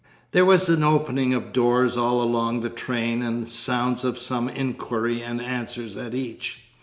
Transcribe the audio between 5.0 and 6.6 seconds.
and answer at each.